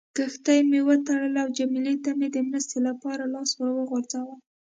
کښتۍ 0.17 0.59
مې 0.69 0.79
وتړله 0.87 1.39
او 1.43 1.49
جميله 1.57 1.93
ته 2.03 2.11
مې 2.19 2.27
د 2.31 2.37
مرستې 2.47 2.79
لپاره 2.87 3.31
لاس 3.33 3.49
ور 3.55 3.71
وغځاوه. 3.75 4.35